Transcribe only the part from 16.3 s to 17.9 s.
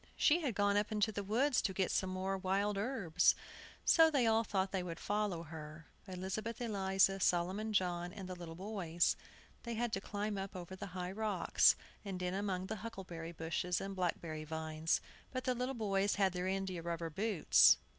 their india rubber boots.